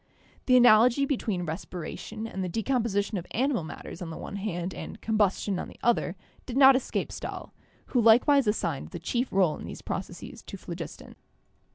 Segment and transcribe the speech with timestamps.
[0.47, 4.73] The analogy be tween respiration and the decomposition of animal matters on the one hand
[4.73, 6.15] and combustion on the other
[6.47, 7.53] did not escape Stahl,
[7.85, 11.15] who likewise assigned the chief role in these processes to phlogiston.